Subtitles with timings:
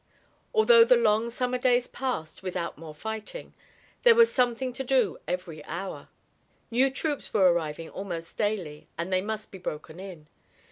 [0.51, 3.53] Although the long summer days passed without more fighting,
[4.01, 6.09] there was something to do every hour.
[6.71, 10.25] New troops were arriving almost daily and they must be broken in.